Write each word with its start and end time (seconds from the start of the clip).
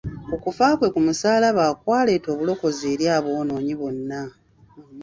Okufa 0.35 0.67
kwe 0.77 0.87
ku 0.93 0.99
musaalaba 1.05 1.65
kwaleeta 1.81 2.27
obulokozi 2.33 2.85
eri 2.93 3.05
aboonoonyi 3.17 3.73
bonna. 3.79 4.21